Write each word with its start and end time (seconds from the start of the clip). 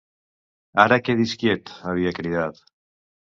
"Ara 0.83 0.97
quedi's 1.09 1.35
quiet", 1.43 1.73
havia 1.91 2.15
cridat. 2.21 2.63